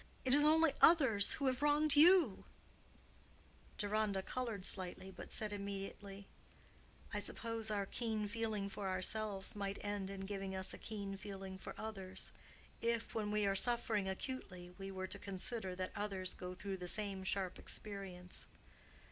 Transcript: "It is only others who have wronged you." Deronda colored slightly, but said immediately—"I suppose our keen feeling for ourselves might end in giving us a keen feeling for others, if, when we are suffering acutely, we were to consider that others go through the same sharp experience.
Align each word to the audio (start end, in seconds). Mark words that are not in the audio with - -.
"It 0.25 0.33
is 0.33 0.43
only 0.43 0.73
others 0.81 1.33
who 1.33 1.45
have 1.45 1.61
wronged 1.61 1.95
you." 1.95 2.45
Deronda 3.77 4.23
colored 4.23 4.65
slightly, 4.65 5.11
but 5.11 5.31
said 5.31 5.53
immediately—"I 5.53 7.19
suppose 7.19 7.69
our 7.69 7.85
keen 7.85 8.27
feeling 8.27 8.67
for 8.67 8.89
ourselves 8.89 9.55
might 9.55 9.77
end 9.81 10.09
in 10.09 10.21
giving 10.21 10.55
us 10.55 10.73
a 10.73 10.79
keen 10.79 11.17
feeling 11.17 11.59
for 11.59 11.75
others, 11.77 12.31
if, 12.81 13.13
when 13.13 13.29
we 13.29 13.45
are 13.45 13.53
suffering 13.53 14.09
acutely, 14.09 14.71
we 14.79 14.89
were 14.89 15.05
to 15.05 15.19
consider 15.19 15.75
that 15.75 15.91
others 15.95 16.33
go 16.33 16.55
through 16.55 16.77
the 16.77 16.87
same 16.87 17.23
sharp 17.23 17.59
experience. 17.59 18.47